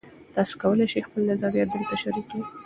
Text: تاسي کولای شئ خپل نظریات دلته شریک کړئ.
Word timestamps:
تاسي 0.33 0.53
کولای 0.61 0.87
شئ 0.91 1.01
خپل 1.07 1.19
نظریات 1.31 1.67
دلته 1.73 1.95
شریک 2.03 2.25
کړئ. 2.29 2.41